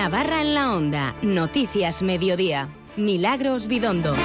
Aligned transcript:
Navarra 0.00 0.40
en 0.40 0.54
la 0.54 0.74
onda. 0.74 1.14
Noticias 1.20 2.00
Mediodía. 2.00 2.70
Milagros 2.96 3.66
Bidondo. 3.66 4.16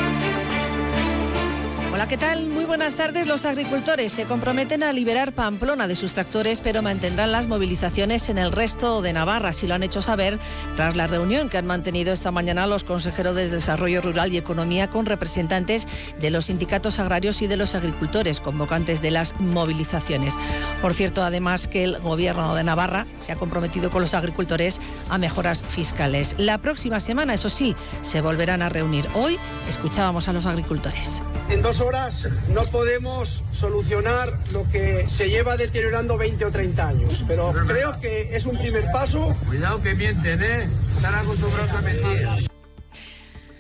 Hola, 1.96 2.10
¿qué 2.10 2.18
tal? 2.18 2.50
Muy 2.50 2.66
buenas 2.66 2.96
tardes. 2.96 3.26
Los 3.26 3.46
agricultores 3.46 4.12
se 4.12 4.26
comprometen 4.26 4.84
a 4.84 4.92
liberar 4.92 5.32
Pamplona 5.32 5.88
de 5.88 5.96
sus 5.96 6.12
tractores, 6.12 6.60
pero 6.60 6.82
mantendrán 6.82 7.32
las 7.32 7.48
movilizaciones 7.48 8.28
en 8.28 8.38
el 8.38 8.52
resto 8.52 9.02
de 9.02 9.14
Navarra, 9.14 9.54
si 9.54 9.66
lo 9.66 9.76
han 9.76 9.84
hecho 9.84 10.02
saber 10.02 10.38
tras 10.76 10.98
la 10.98 11.08
reunión 11.08 11.48
que 11.48 11.58
han 11.58 11.66
mantenido 11.66 12.12
esta 12.12 12.32
mañana 12.32 12.68
los 12.68 12.84
consejeros 12.84 13.34
de 13.34 13.50
Desarrollo 13.50 14.02
Rural 14.02 14.34
y 14.34 14.38
Economía 14.38 14.90
con 14.90 15.06
representantes 15.06 15.88
de 16.20 16.32
los 16.32 16.48
sindicatos 16.48 17.00
agrarios 17.00 17.42
y 17.42 17.48
de 17.48 17.56
los 17.56 17.76
agricultores, 17.76 18.42
convocantes 18.42 19.02
de 19.02 19.12
las 19.12 19.40
movilizaciones. 19.40 20.36
Por 20.82 20.94
cierto, 20.94 21.24
además 21.24 21.70
que 21.70 21.86
el 21.86 22.00
gobierno 22.00 22.56
de 22.56 22.66
Navarra 22.66 23.06
se 23.20 23.32
ha 23.32 23.38
comprometido 23.38 23.90
con 23.90 24.02
los 24.02 24.14
agricultores 24.14 24.82
a 25.10 25.18
mejoras 25.18 25.64
fiscales. 25.64 26.36
La 26.38 26.58
próxima 26.58 27.00
semana, 27.00 27.36
eso 27.36 27.50
sí, 27.50 27.74
se 28.02 28.20
volverán 28.20 28.62
a 28.64 28.68
reunir. 28.68 29.08
Hoy 29.14 29.40
escuchábamos 29.70 30.28
a 30.28 30.34
los 30.34 30.46
agricultores. 30.46 31.24
En 31.50 31.62
dos 31.62 31.80
horas 31.80 32.28
no 32.50 32.64
podemos 32.64 33.44
solucionar 33.52 34.30
lo 34.52 34.68
que 34.72 35.08
se 35.08 35.30
lleva 35.30 35.56
deteriorando 35.58 36.18
20 36.18 36.46
o 36.46 36.52
30 36.52 36.88
años, 36.88 37.24
pero 37.28 37.54
creo 37.68 38.00
que 38.00 38.36
es 38.36 38.46
un 38.46 38.58
primer 38.58 38.86
paso. 38.92 39.36
Cuidado 39.48 39.82
que 39.82 39.94
mienten, 39.94 40.44
¿eh? 40.44 40.70
Están 40.96 41.14
acostumbrados 41.16 41.72
a 41.72 41.82
mentir. 41.82 42.50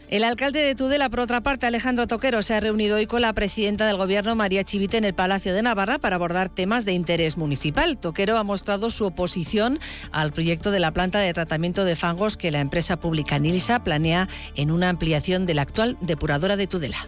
El 0.07 0.23
alcalde 0.23 0.61
de 0.61 0.75
Tudela, 0.75 1.09
por 1.09 1.19
otra 1.19 1.41
parte, 1.41 1.65
Alejandro 1.65 2.05
Toquero, 2.05 2.41
se 2.41 2.53
ha 2.53 2.59
reunido 2.59 2.97
hoy 2.97 3.07
con 3.07 3.21
la 3.21 3.33
presidenta 3.33 3.87
del 3.87 3.97
Gobierno, 3.97 4.35
María 4.35 4.63
Chivite, 4.63 4.97
en 4.97 5.03
el 5.03 5.15
Palacio 5.15 5.53
de 5.53 5.63
Navarra 5.63 5.97
para 5.97 6.15
abordar 6.15 6.49
temas 6.49 6.85
de 6.85 6.93
interés 6.93 7.37
municipal. 7.37 7.97
Toquero 7.97 8.37
ha 8.37 8.43
mostrado 8.43 8.91
su 8.91 9.05
oposición 9.05 9.79
al 10.11 10.31
proyecto 10.31 10.69
de 10.69 10.79
la 10.79 10.91
planta 10.91 11.19
de 11.19 11.33
tratamiento 11.33 11.85
de 11.85 11.95
fangos 11.95 12.37
que 12.37 12.51
la 12.51 12.59
empresa 12.59 12.99
pública 12.99 13.39
Nilsa 13.39 13.83
planea 13.83 14.27
en 14.55 14.71
una 14.71 14.89
ampliación 14.89 15.45
de 15.45 15.55
la 15.55 15.63
actual 15.63 15.97
depuradora 16.01 16.55
de 16.55 16.67
Tudela 16.67 17.07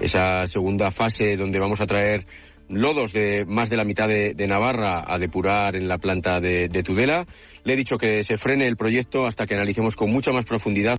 esa 0.00 0.46
segunda 0.46 0.90
fase 0.90 1.36
donde 1.36 1.58
vamos 1.58 1.80
a 1.80 1.86
traer 1.86 2.26
lodos 2.68 3.12
de 3.12 3.44
más 3.46 3.68
de 3.68 3.76
la 3.76 3.84
mitad 3.84 4.08
de, 4.08 4.46
Navarra 4.46 5.04
a 5.06 5.18
depurar 5.18 5.76
en 5.76 5.88
la 5.88 5.98
planta 5.98 6.40
de 6.40 6.82
Tudela. 6.84 7.26
Le 7.64 7.74
he 7.74 7.76
dicho 7.76 7.96
que 7.96 8.24
se 8.24 8.38
frene 8.38 8.66
el 8.66 8.76
proyecto 8.76 9.26
hasta 9.26 9.46
que 9.46 9.54
analicemos 9.54 9.96
con 9.96 10.10
mucha 10.10 10.32
más 10.32 10.44
profundidad 10.44 10.98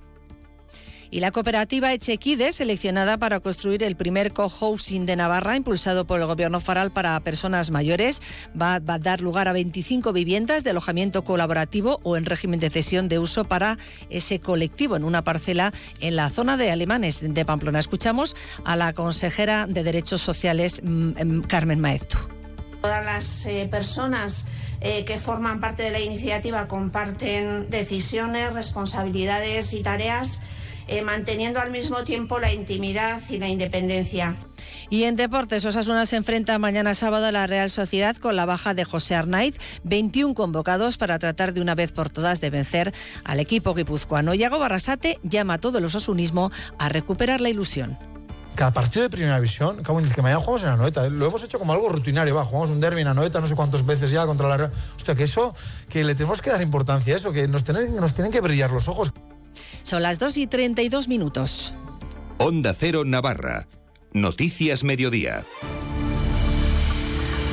y 1.12 1.20
la 1.20 1.30
cooperativa 1.30 1.92
Echequide, 1.92 2.52
seleccionada 2.52 3.18
para 3.18 3.38
construir 3.38 3.82
el 3.82 3.96
primer 3.96 4.32
co-housing 4.32 5.04
de 5.04 5.14
Navarra, 5.14 5.56
impulsado 5.56 6.06
por 6.06 6.18
el 6.18 6.26
Gobierno 6.26 6.58
Faral 6.58 6.90
para 6.90 7.20
personas 7.20 7.70
mayores, 7.70 8.22
va, 8.60 8.76
a 8.76 8.80
dar 8.80 9.20
lugar 9.20 9.46
a 9.46 9.52
25 9.52 10.14
viviendas 10.14 10.64
de 10.64 10.70
alojamiento 10.70 11.22
colaborativo 11.22 12.00
o 12.02 12.16
en 12.16 12.24
régimen 12.24 12.60
de 12.60 12.70
cesión 12.70 13.08
de 13.08 13.18
uso 13.18 13.44
para 13.44 13.76
ese 14.08 14.40
colectivo 14.40 14.96
en 14.96 15.04
una 15.04 15.22
parcela 15.22 15.74
en 16.00 16.16
la 16.16 16.30
zona 16.30 16.56
de 16.56 16.70
Alemanes 16.70 17.20
de 17.22 17.44
Pamplona. 17.44 17.78
Escuchamos 17.78 18.34
a 18.64 18.74
la 18.76 18.94
consejera 18.94 19.66
de 19.66 19.82
Derechos 19.82 20.22
Sociales, 20.22 20.80
mm, 20.82 21.10
em, 21.18 21.42
Carmen 21.42 21.78
Maeztu. 21.78 22.16
Todas 22.80 23.04
las 23.04 23.44
eh, 23.44 23.68
personas 23.70 24.46
eh, 24.80 25.04
que 25.04 25.18
forman 25.18 25.60
parte 25.60 25.82
de 25.82 25.90
la 25.90 26.00
iniciativa 26.00 26.66
comparten 26.68 27.68
decisiones, 27.68 28.54
responsabilidades 28.54 29.74
y 29.74 29.82
tareas 29.82 30.40
eh, 30.88 31.02
manteniendo 31.02 31.60
al 31.60 31.70
mismo 31.70 32.04
tiempo 32.04 32.38
la 32.38 32.52
intimidad 32.52 33.20
y 33.28 33.38
la 33.38 33.48
independencia. 33.48 34.36
Y 34.90 35.04
en 35.04 35.16
deportes, 35.16 35.64
Osasuna 35.64 36.06
se 36.06 36.16
enfrenta 36.16 36.58
mañana 36.58 36.94
sábado 36.94 37.26
a 37.26 37.32
la 37.32 37.46
Real 37.46 37.70
Sociedad 37.70 38.16
con 38.16 38.36
la 38.36 38.46
baja 38.46 38.74
de 38.74 38.84
José 38.84 39.14
Arnaiz, 39.14 39.56
21 39.84 40.34
convocados 40.34 40.98
para 40.98 41.18
tratar 41.18 41.54
de 41.54 41.60
una 41.60 41.74
vez 41.74 41.92
por 41.92 42.10
todas 42.10 42.40
de 42.40 42.50
vencer 42.50 42.92
al 43.24 43.40
equipo 43.40 43.74
guipuzcoano. 43.74 44.34
Yago 44.34 44.58
Barrasate 44.58 45.18
llama 45.22 45.54
a 45.54 45.58
todo 45.58 45.78
el 45.78 45.84
osasunismo 45.84 46.50
a 46.78 46.88
recuperar 46.88 47.40
la 47.40 47.48
ilusión 47.48 47.98
cada 48.54 48.70
partido 48.70 49.02
de 49.02 49.10
primera 49.10 49.36
división, 49.36 49.82
como 49.82 50.00
que 50.02 50.22
mañana 50.22 50.40
jugamos 50.40 50.62
en 50.62 50.68
Anoeta, 50.68 51.06
¿eh? 51.06 51.10
lo 51.10 51.26
hemos 51.26 51.42
hecho 51.42 51.58
como 51.58 51.72
algo 51.72 51.88
rutinario, 51.88 52.34
va, 52.34 52.44
jugamos 52.44 52.70
un 52.70 52.80
derby 52.80 53.00
en 53.00 53.08
Anoeta 53.08 53.40
no 53.40 53.46
sé 53.46 53.54
cuántas 53.54 53.84
veces 53.86 54.10
ya 54.10 54.26
contra 54.26 54.48
la 54.48 54.56
Real. 54.56 54.70
Hostia, 54.96 55.14
que 55.14 55.24
eso, 55.24 55.54
que 55.88 56.04
le 56.04 56.14
tenemos 56.14 56.40
que 56.40 56.50
dar 56.50 56.60
importancia 56.60 57.14
a 57.14 57.16
eso, 57.16 57.32
que 57.32 57.48
nos 57.48 57.64
tienen, 57.64 57.96
nos 57.96 58.14
tienen 58.14 58.32
que 58.32 58.40
brillar 58.40 58.70
los 58.70 58.88
ojos. 58.88 59.12
Son 59.82 60.02
las 60.02 60.18
2 60.18 60.36
y 60.38 60.46
32 60.46 61.08
minutos. 61.08 61.72
Onda 62.38 62.74
Cero 62.74 63.04
Navarra. 63.04 63.68
Noticias 64.12 64.84
Mediodía. 64.84 65.44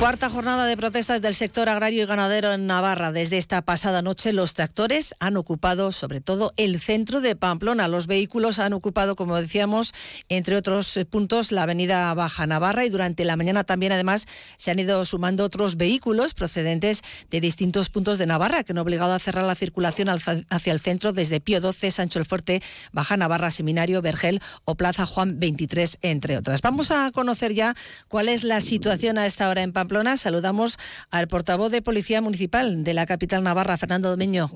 Cuarta 0.00 0.30
jornada 0.30 0.64
de 0.64 0.78
protestas 0.78 1.20
del 1.20 1.34
sector 1.34 1.68
agrario 1.68 2.02
y 2.02 2.06
ganadero 2.06 2.54
en 2.54 2.66
Navarra. 2.66 3.12
Desde 3.12 3.36
esta 3.36 3.60
pasada 3.60 4.00
noche 4.00 4.32
los 4.32 4.54
tractores 4.54 5.14
han 5.20 5.36
ocupado 5.36 5.92
sobre 5.92 6.22
todo 6.22 6.54
el 6.56 6.80
centro 6.80 7.20
de 7.20 7.36
Pamplona. 7.36 7.86
Los 7.86 8.06
vehículos 8.06 8.60
han 8.60 8.72
ocupado, 8.72 9.14
como 9.14 9.38
decíamos, 9.38 9.92
entre 10.30 10.56
otros 10.56 10.98
puntos, 11.10 11.52
la 11.52 11.64
avenida 11.64 12.14
Baja 12.14 12.46
Navarra 12.46 12.86
y 12.86 12.88
durante 12.88 13.26
la 13.26 13.36
mañana 13.36 13.64
también 13.64 13.92
además 13.92 14.26
se 14.56 14.70
han 14.70 14.78
ido 14.78 15.04
sumando 15.04 15.44
otros 15.44 15.76
vehículos 15.76 16.32
procedentes 16.32 17.02
de 17.30 17.42
distintos 17.42 17.90
puntos 17.90 18.18
de 18.18 18.24
Navarra 18.24 18.64
que 18.64 18.72
han 18.72 18.78
obligado 18.78 19.12
a 19.12 19.18
cerrar 19.18 19.44
la 19.44 19.54
circulación 19.54 20.08
hacia 20.08 20.72
el 20.72 20.80
centro 20.80 21.12
desde 21.12 21.40
Pío 21.40 21.60
XII, 21.60 21.90
Sancho 21.90 22.18
el 22.18 22.24
Fuerte, 22.24 22.62
Baja 22.92 23.18
Navarra, 23.18 23.50
Seminario, 23.50 24.00
Vergel 24.00 24.40
o 24.64 24.76
Plaza 24.76 25.04
Juan 25.04 25.38
23, 25.38 25.98
entre 26.00 26.38
otras. 26.38 26.62
Vamos 26.62 26.90
a 26.90 27.10
conocer 27.12 27.52
ya 27.52 27.74
cuál 28.08 28.30
es 28.30 28.44
la 28.44 28.62
situación 28.62 29.18
a 29.18 29.26
esta 29.26 29.50
hora 29.50 29.62
en 29.62 29.74
Pamplona 29.74 29.89
saludamos 30.16 30.78
al 31.10 31.28
portavoz 31.28 31.70
de 31.70 31.82
Policía 31.82 32.20
Municipal 32.20 32.84
de 32.84 32.94
la 32.94 33.06
capital 33.06 33.42
Navarra, 33.42 33.76
Fernando 33.76 34.10
Domeño. 34.10 34.50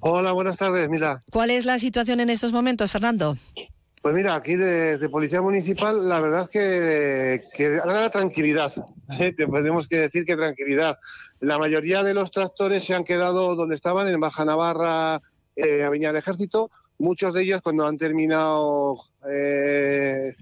Hola, 0.00 0.32
buenas 0.32 0.56
tardes, 0.56 0.88
mira. 0.88 1.22
¿Cuál 1.30 1.50
es 1.50 1.64
la 1.64 1.78
situación 1.78 2.20
en 2.20 2.30
estos 2.30 2.52
momentos, 2.52 2.90
Fernando? 2.92 3.38
Pues 4.02 4.14
mira, 4.14 4.34
aquí 4.34 4.54
de, 4.54 5.08
Policía 5.08 5.40
Municipal, 5.40 6.08
la 6.08 6.20
verdad 6.20 6.50
que, 6.50 7.44
que 7.54 7.70
da 7.70 8.10
tranquilidad. 8.10 8.72
Tenemos 9.36 9.88
que 9.88 9.96
decir 9.96 10.26
que 10.26 10.36
tranquilidad. 10.36 10.98
La 11.40 11.58
mayoría 11.58 12.02
de 12.02 12.12
los 12.12 12.30
tractores 12.30 12.84
se 12.84 12.94
han 12.94 13.04
quedado 13.04 13.56
donde 13.56 13.74
estaban, 13.74 14.08
en 14.08 14.20
Baja 14.20 14.44
Navarra, 14.44 15.22
eh, 15.56 15.84
Avenida 15.84 16.08
del 16.08 16.18
Ejército. 16.18 16.70
Muchos 16.98 17.32
de 17.32 17.42
ellos, 17.42 17.62
cuando 17.62 17.86
han 17.86 17.96
terminado 17.96 18.98
eh, 19.30 20.34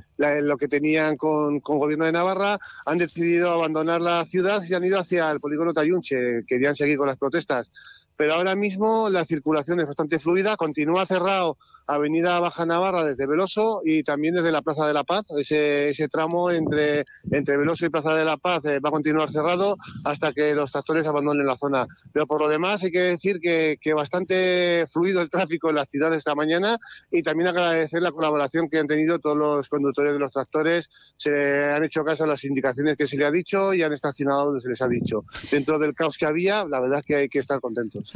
lo 0.42 0.56
que 0.56 0.68
tenían 0.68 1.16
con, 1.16 1.60
con 1.60 1.78
Gobierno 1.78 2.04
de 2.04 2.12
Navarra, 2.12 2.58
han 2.86 2.98
decidido 2.98 3.50
abandonar 3.50 4.00
la 4.00 4.24
ciudad 4.24 4.62
y 4.62 4.74
han 4.74 4.84
ido 4.84 4.98
hacia 4.98 5.30
el 5.30 5.40
polígono 5.40 5.74
Tayunche, 5.74 6.44
querían 6.46 6.74
seguir 6.74 6.96
con 6.96 7.08
las 7.08 7.18
protestas. 7.18 7.70
Pero 8.16 8.34
ahora 8.34 8.54
mismo 8.54 9.08
la 9.08 9.24
circulación 9.24 9.80
es 9.80 9.86
bastante 9.86 10.18
fluida, 10.18 10.56
continúa 10.56 11.06
cerrado 11.06 11.56
Avenida 11.86 12.38
Baja 12.40 12.66
Navarra 12.66 13.04
desde 13.04 13.26
Veloso 13.26 13.80
y 13.84 14.02
también 14.02 14.34
desde 14.34 14.52
la 14.52 14.62
Plaza 14.62 14.86
de 14.86 14.94
la 14.94 15.04
Paz. 15.04 15.26
Ese, 15.36 15.88
ese 15.90 16.08
tramo 16.08 16.50
entre, 16.50 17.04
entre 17.30 17.56
Veloso 17.56 17.86
y 17.86 17.90
Plaza 17.90 18.14
de 18.14 18.24
la 18.24 18.36
Paz 18.36 18.64
eh, 18.64 18.80
va 18.80 18.88
a 18.88 18.92
continuar 18.92 19.30
cerrado 19.30 19.76
hasta 20.04 20.32
que 20.32 20.54
los 20.54 20.70
tractores 20.70 21.06
abandonen 21.06 21.46
la 21.46 21.56
zona. 21.56 21.86
Pero 22.12 22.26
por 22.26 22.40
lo 22.40 22.48
demás 22.48 22.82
hay 22.82 22.90
que 22.90 23.00
decir 23.00 23.40
que, 23.40 23.78
que 23.80 23.94
bastante 23.94 24.86
fluido 24.92 25.20
el 25.20 25.30
tráfico 25.30 25.70
en 25.70 25.76
la 25.76 25.86
ciudad 25.86 26.14
esta 26.14 26.34
mañana 26.34 26.78
y 27.10 27.22
también 27.22 27.48
agradecer 27.48 28.02
la 28.02 28.12
colaboración 28.12 28.68
que 28.68 28.78
han 28.78 28.86
tenido 28.86 29.18
todos 29.18 29.36
los 29.36 29.68
conductores 29.68 30.12
de 30.12 30.18
los 30.18 30.30
tractores. 30.30 30.88
Se 31.16 31.64
han 31.64 31.84
hecho 31.84 32.04
caso 32.04 32.24
a 32.24 32.26
las 32.26 32.44
indicaciones 32.44 32.96
que 32.96 33.06
se 33.06 33.16
le 33.16 33.24
ha 33.24 33.30
dicho 33.30 33.74
y 33.74 33.82
han 33.82 33.92
estacionado 33.92 34.46
donde 34.46 34.60
se 34.60 34.68
les 34.68 34.82
ha 34.82 34.88
dicho. 34.88 35.24
Dentro 35.50 35.78
del 35.78 35.94
caos 35.94 36.16
que 36.18 36.26
había, 36.26 36.64
la 36.64 36.80
verdad 36.80 37.00
es 37.00 37.04
que 37.04 37.16
hay 37.16 37.28
que 37.28 37.38
estar 37.38 37.60
contentos. 37.60 38.12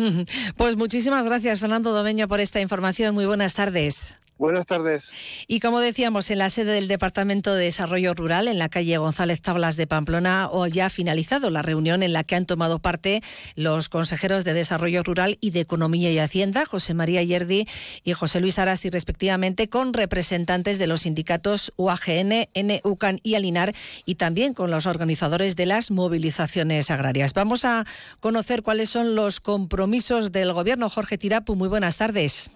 Pues 0.56 0.76
muchísimas 0.76 1.25
gracias, 1.25 1.60
Fernando 1.60 1.93
Domeño, 1.93 2.28
por 2.28 2.41
esta 2.41 2.60
información. 2.60 3.15
Muy 3.15 3.26
buenas 3.26 3.55
tardes. 3.56 4.15
Buenas 4.39 4.67
tardes. 4.67 5.12
Y 5.47 5.61
como 5.61 5.81
decíamos, 5.81 6.31
en 6.31 6.41
la 6.41 6.50
sede 6.50 6.72
del 6.72 6.89
Departamento 6.89 7.55
de 7.55 7.65
Desarrollo 7.65 8.12
Rural, 8.12 8.49
en 8.49 8.59
la 8.59 8.69
calle 8.69 8.99
González 8.99 9.41
Tablas 9.41 9.77
de 9.77 9.87
Pamplona, 9.87 10.50
hoy 10.50 10.72
ya 10.72 10.87
ha 10.87 10.91
finalizado 10.91 11.49
la 11.49 11.62
reunión 11.62 12.03
en 12.03 12.12
la 12.12 12.22
que 12.22 12.37
han 12.37 12.44
tomado 12.44 12.78
parte 12.78 13.22
los 13.55 13.89
consejeros 13.89 14.44
de 14.44 14.53
Desarrollo 14.53 15.03
Rural 15.03 15.39
y 15.41 15.53
de 15.53 15.61
Economía 15.61 16.12
y 16.12 16.19
Hacienda, 16.19 16.67
José 16.67 16.93
María 16.93 17.23
Yerdi 17.23 17.67
y 18.05 18.12
José 18.12 18.41
Luis 18.41 18.58
Arasti, 18.58 18.91
respectivamente, 18.91 19.70
con 19.70 19.94
representantes 19.94 20.79
de 20.79 20.87
los 20.87 21.03
sindicatos 21.03 21.73
UAGN, 21.76 22.50
NUCAN 22.85 23.20
y 23.23 23.37
Alinar, 23.37 23.75
y 24.05 24.17
también 24.17 24.53
con 24.53 24.70
los 24.70 24.85
organizadores 24.85 25.56
de 25.56 25.64
las 25.64 25.91
movilizaciones 25.91 26.91
agrarias. 26.91 27.32
Vamos 27.32 27.64
a 27.64 27.87
conocer 28.20 28.62
cuáles 28.62 28.91
son 28.91 29.14
los 29.14 29.41
compromisos 29.41 30.31
del 30.31 30.53
Gobierno. 30.53 30.91
Jorge 30.91 31.17
Tirapu, 31.17 31.55
muy 31.56 31.69
buenas 31.69 31.97
tardes. 31.97 32.50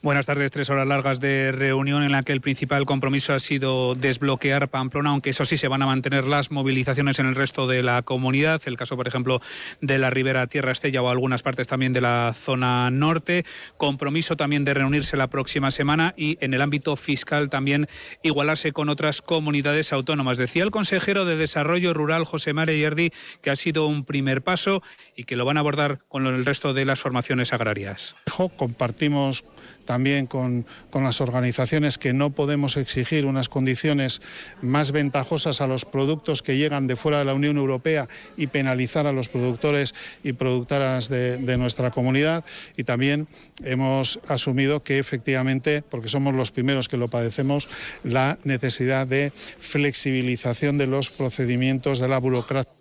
Buenas 0.00 0.26
tardes. 0.26 0.52
Tres 0.52 0.70
horas 0.70 0.86
largas 0.86 1.18
de 1.18 1.50
reunión 1.50 2.04
en 2.04 2.12
la 2.12 2.22
que 2.22 2.32
el 2.32 2.40
principal 2.40 2.86
compromiso 2.86 3.34
ha 3.34 3.40
sido 3.40 3.96
desbloquear 3.96 4.68
Pamplona, 4.68 5.10
aunque 5.10 5.30
eso 5.30 5.44
sí 5.44 5.56
se 5.56 5.66
van 5.66 5.82
a 5.82 5.86
mantener 5.86 6.28
las 6.28 6.52
movilizaciones 6.52 7.18
en 7.18 7.26
el 7.26 7.34
resto 7.34 7.66
de 7.66 7.82
la 7.82 8.02
comunidad. 8.02 8.62
El 8.66 8.76
caso, 8.76 8.96
por 8.96 9.08
ejemplo, 9.08 9.42
de 9.80 9.98
la 9.98 10.10
Ribera 10.10 10.46
Tierra 10.46 10.70
Estella 10.70 11.02
o 11.02 11.08
algunas 11.08 11.42
partes 11.42 11.66
también 11.66 11.92
de 11.92 12.00
la 12.00 12.32
zona 12.36 12.92
norte. 12.92 13.44
Compromiso 13.76 14.36
también 14.36 14.64
de 14.64 14.72
reunirse 14.72 15.16
la 15.16 15.26
próxima 15.26 15.72
semana 15.72 16.14
y 16.16 16.38
en 16.40 16.54
el 16.54 16.62
ámbito 16.62 16.94
fiscal 16.94 17.50
también 17.50 17.88
igualarse 18.22 18.70
con 18.70 18.90
otras 18.90 19.20
comunidades 19.20 19.92
autónomas. 19.92 20.38
Decía 20.38 20.62
el 20.62 20.70
consejero 20.70 21.24
de 21.24 21.36
Desarrollo 21.36 21.92
Rural, 21.92 22.24
José 22.24 22.52
María 22.52 22.76
Yerdi, 22.76 23.10
que 23.42 23.50
ha 23.50 23.56
sido 23.56 23.88
un 23.88 24.04
primer 24.04 24.42
paso 24.42 24.80
y 25.16 25.24
que 25.24 25.34
lo 25.34 25.44
van 25.44 25.56
a 25.56 25.60
abordar 25.60 25.98
con 26.06 26.28
el 26.28 26.44
resto 26.44 26.72
de 26.72 26.84
las 26.84 27.00
formaciones 27.00 27.52
agrarias. 27.52 28.14
Compartimos 28.56 29.44
también 29.88 30.26
con, 30.26 30.66
las 30.92 31.22
organizaciones 31.22 31.96
que 31.96 32.12
no 32.12 32.28
podemos 32.28 32.76
exigir 32.76 33.24
unas 33.24 33.48
condiciones 33.48 34.20
más 34.60 34.92
ventajosas 34.92 35.62
a 35.62 35.66
los 35.66 35.86
productos 35.86 36.42
que 36.42 36.58
llegan 36.58 36.86
de 36.86 36.94
fuera 36.94 37.20
de 37.20 37.24
la 37.24 37.32
Unión 37.32 37.56
Europea 37.56 38.06
y 38.36 38.48
penalizar 38.48 39.06
a 39.06 39.12
los 39.12 39.30
productores 39.30 39.94
y 40.22 40.34
productoras 40.34 41.08
de, 41.08 41.38
de 41.38 41.56
nuestra 41.56 41.90
comunidad. 41.90 42.44
Y 42.76 42.84
también 42.84 43.28
hemos 43.64 44.20
asumido 44.28 44.82
que 44.82 44.98
efectivamente, 44.98 45.80
porque 45.80 46.10
somos 46.10 46.34
los 46.34 46.50
primeros 46.50 46.86
que 46.86 46.98
lo 46.98 47.08
padecemos, 47.08 47.70
la 48.04 48.36
necesidad 48.44 49.06
de 49.06 49.32
flexibilización 49.58 50.76
de 50.76 50.86
los 50.86 51.08
procedimientos 51.08 51.98
de 51.98 52.08
la 52.08 52.18
burocracia 52.18 52.77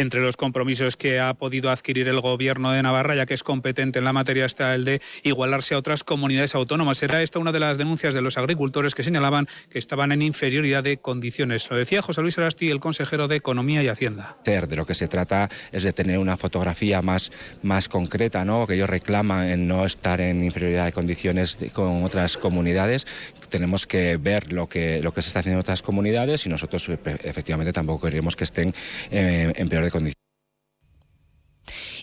entre 0.00 0.20
los 0.20 0.36
compromisos 0.36 0.96
que 0.96 1.20
ha 1.20 1.32
podido 1.32 1.70
adquirir 1.70 2.08
el 2.08 2.20
Gobierno 2.20 2.70
de 2.70 2.82
Navarra, 2.82 3.14
ya 3.14 3.24
que 3.24 3.32
es 3.32 3.42
competente 3.42 3.98
en 3.98 4.04
la 4.04 4.12
materia, 4.12 4.44
está 4.44 4.74
el 4.74 4.84
de 4.84 5.00
igualarse 5.22 5.74
a 5.74 5.78
otras 5.78 6.04
comunidades 6.04 6.54
autónomas. 6.54 7.02
Era 7.02 7.22
esta 7.22 7.38
una 7.38 7.50
de 7.50 7.60
las 7.60 7.78
denuncias 7.78 8.12
de 8.12 8.20
los 8.20 8.36
agricultores 8.36 8.94
que 8.94 9.02
señalaban 9.02 9.48
que 9.70 9.78
estaban 9.78 10.12
en 10.12 10.20
inferioridad 10.20 10.84
de 10.84 10.98
condiciones. 10.98 11.70
Lo 11.70 11.76
decía 11.76 12.02
José 12.02 12.20
Luis 12.20 12.36
Arasti, 12.36 12.70
el 12.70 12.80
consejero 12.80 13.26
de 13.26 13.36
Economía 13.36 13.82
y 13.82 13.88
Hacienda. 13.88 14.36
De 14.44 14.76
lo 14.76 14.84
que 14.84 14.94
se 14.94 15.08
trata 15.08 15.48
es 15.72 15.82
de 15.82 15.92
tener 15.92 16.18
una 16.18 16.36
fotografía 16.36 17.00
más, 17.00 17.32
más 17.62 17.88
concreta, 17.88 18.44
¿no? 18.44 18.66
que 18.66 18.74
ellos 18.74 18.90
reclaman 18.90 19.48
en 19.48 19.66
no 19.66 19.86
estar 19.86 20.20
en 20.20 20.44
inferioridad 20.44 20.84
de 20.84 20.92
condiciones 20.92 21.58
con 21.72 22.04
otras 22.04 22.36
comunidades. 22.36 23.06
Tenemos 23.48 23.86
que 23.86 24.18
ver 24.18 24.52
lo 24.52 24.68
que, 24.68 25.00
lo 25.02 25.14
que 25.14 25.22
se 25.22 25.28
está 25.28 25.40
haciendo 25.40 25.56
en 25.56 25.60
otras 25.60 25.80
comunidades 25.80 26.44
y 26.44 26.50
nosotros 26.50 26.86
efectivamente 27.24 27.72
tampoco 27.72 28.06
queremos 28.06 28.36
que 28.36 28.44
estén 28.44 28.74
eh, 29.10 29.52
en 29.54 29.68
peor 29.68 29.85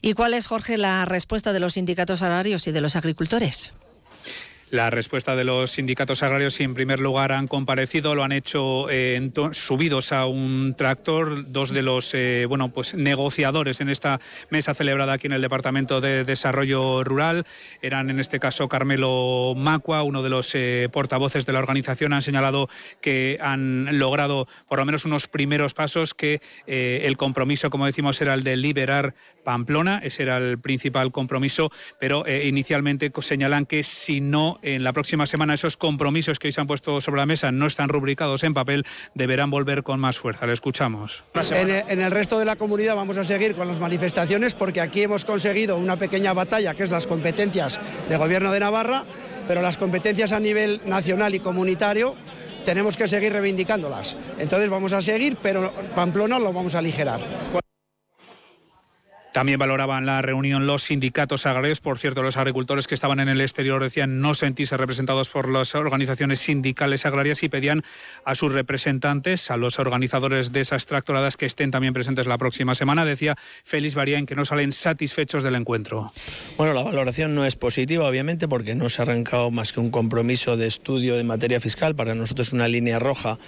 ¿Y 0.01 0.13
cuál 0.13 0.33
es, 0.33 0.47
Jorge, 0.47 0.77
la 0.77 1.06
respuesta 1.06 1.53
de 1.53 1.59
los 1.59 1.74
sindicatos 1.74 2.21
agrarios 2.21 2.68
y 2.68 2.71
de 2.71 2.81
los 2.81 2.95
agricultores? 2.95 3.74
La 4.74 4.90
respuesta 4.90 5.36
de 5.36 5.44
los 5.44 5.70
sindicatos 5.70 6.24
agrarios, 6.24 6.60
en 6.60 6.74
primer 6.74 7.00
lugar, 7.00 7.31
han 7.31 7.48
comparecido, 7.48 8.16
lo 8.16 8.24
han 8.24 8.31
hecho 8.31 8.90
eh, 8.90 9.30
subidos 9.52 10.12
a 10.12 10.25
un 10.25 10.74
tractor. 10.75 11.52
Dos 11.52 11.70
de 11.70 11.84
los 11.84 12.12
eh, 12.16 12.48
bueno, 12.50 12.74
pues, 12.74 12.96
negociadores 12.96 13.81
en 13.81 13.90
esta 13.90 14.20
mesa 14.50 14.74
celebrada 14.74 15.14
aquí 15.14 15.28
en 15.28 15.34
el 15.34 15.44
Departamento 15.44 16.02
de 16.02 16.24
Desarrollo 16.24 17.04
Rural 17.04 17.46
eran, 17.84 18.10
en 18.10 18.20
este 18.20 18.40
caso, 18.40 18.68
Carmelo 18.68 19.54
Macua, 19.56 20.02
uno 20.02 20.24
de 20.24 20.31
los 20.31 20.56
eh, 20.56 20.90
portavoces 20.92 21.46
de 21.46 21.54
la 21.54 21.60
organización. 21.60 22.12
Han 22.12 22.24
señalado 22.24 22.68
que 23.00 23.38
han 23.42 24.00
logrado 24.00 24.48
por 24.68 24.80
lo 24.80 24.86
menos 24.86 25.06
unos 25.06 25.28
primeros 25.28 25.76
pasos, 25.76 26.16
que 26.16 26.42
el 26.66 27.16
compromiso, 27.16 27.69
como 27.69 27.86
decimos, 27.86 28.19
era 28.24 28.34
el 28.34 28.44
de 28.44 28.58
liberar 28.58 29.14
Pamplona. 29.44 30.00
Ese 30.04 30.24
era 30.24 30.38
el 30.38 30.58
principal 30.58 31.12
compromiso, 31.12 31.72
pero 32.00 32.26
inicialmente 32.28 33.12
señalan 33.22 33.68
que 33.68 33.84
si 33.84 34.19
no 34.19 34.60
en 34.63 34.83
la 34.83 34.94
próxima 34.94 35.27
semana 35.27 35.54
esos 35.54 35.77
compromisos 35.77 36.39
que 36.39 36.48
hoy 36.48 36.51
se 36.51 36.62
han 36.62 36.68
puesto 36.68 37.01
sobre 37.01 37.19
la 37.19 37.25
mesa 37.25 37.51
no 37.51 37.68
están 37.68 37.89
rubricados 37.89 38.44
en 38.44 38.54
papel, 38.54 38.86
deberán 39.13 39.50
volver 39.50 39.83
con 39.83 40.00
más 40.00 40.18
fuerza. 40.18 40.48
Le 40.48 40.54
escuchamos. 40.54 41.24
En 41.51 42.01
el, 42.01 42.12
resto 42.12 42.39
de 42.39 42.45
la 42.45 42.56
comunidad 42.56 42.95
vamos 42.95 43.18
a 43.18 43.24
seguir 43.24 43.56
con 43.56 43.68
las 43.68 43.80
manifestaciones 43.80 44.56
porque 44.56 44.81
aquí 44.81 45.04
hemos 45.04 45.25
conseguido 45.25 45.77
una 45.77 45.98
pequeña 45.98 46.33
batalla 46.33 46.74
que 46.74 46.83
es 46.83 46.92
las 46.92 47.07
competencias 47.07 47.80
del 48.10 48.18
Gobierno 48.18 48.51
de 48.51 48.60
Navarra, 48.60 49.06
pero 49.48 49.62
las 49.62 49.77
competencias 49.77 50.31
a 50.31 50.39
nivel 50.39 50.81
nacional 50.86 51.36
y 51.36 51.39
comunitario 51.39 52.16
tenemos 52.66 52.95
que 52.95 53.07
seguir 53.07 53.33
reivindicándolas. 53.33 54.16
Entonces 54.38 54.69
vamos 54.69 54.94
a 54.94 55.01
seguir, 55.01 55.38
pero 55.42 55.74
Pamplona 55.95 56.39
lo 56.39 56.54
vamos 56.54 56.75
a 56.75 56.80
aligerar. 56.80 57.62
También 59.33 59.57
valoraban 59.57 60.06
la 60.06 60.21
reunión 60.21 60.68
los 60.68 60.83
sindicatos 60.83 61.47
agrarios. 61.47 61.80
Por 61.80 61.97
cierto, 61.97 62.21
los 62.21 62.38
agricultores 62.38 62.85
que 62.85 62.94
estaban 62.94 63.19
en 63.19 63.30
el 63.30 63.41
exterior 63.41 63.81
decían 63.81 64.21
no 64.21 64.35
sentirse 64.35 64.77
representados 64.77 65.30
por 65.30 65.50
las 65.50 65.74
organizaciones 65.74 66.39
sindicales 66.39 67.07
agrarias 67.07 67.41
y 67.41 67.50
pedían 67.50 67.83
a 68.25 68.35
sus 68.35 68.51
representantes, 68.51 69.50
a 69.50 69.57
los 69.57 69.80
organizadores 69.80 70.51
de 70.51 70.62
esas 70.62 70.85
tractoradas 70.85 71.35
que 71.35 71.47
estén 71.47 71.71
también 71.71 71.94
presentes 71.94 72.27
la 72.27 72.38
próxima 72.38 72.75
semana. 72.75 73.06
Decía 73.06 73.35
Félix 73.63 73.97
en 73.97 74.25
que 74.27 74.35
no 74.35 74.45
salen 74.45 74.71
satisfechos 74.71 75.44
del 75.44 75.56
encuentro. 75.56 76.13
Bueno, 76.57 76.74
la 76.74 76.83
valoración 76.83 77.33
no 77.33 77.44
es 77.45 77.56
positiva, 77.56 78.07
obviamente, 78.07 78.47
porque 78.47 78.75
no 78.75 78.89
se 78.89 79.01
ha 79.01 79.03
arrancado 79.03 79.50
más 79.50 79.74
que 79.74 79.80
un 79.80 79.89
compromiso 79.89 80.57
de 80.57 80.68
estudio 80.68 81.15
de 81.15 81.24
materia 81.24 81.59
fiscal. 81.59 81.95
Para 81.95 82.13
nosotros 82.13 82.53
una 82.53 82.68
línea 82.68 83.00
roja 83.00 83.39